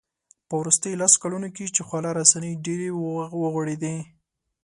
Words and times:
په 0.47 0.53
وروستیو 0.61 0.99
لسو 1.01 1.17
کلونو 1.23 1.47
کې 1.55 1.65
چې 1.75 1.81
خواله 1.87 2.09
رسنۍ 2.19 2.53
ډېرې 2.65 2.89
وغوړېدې 3.41 3.95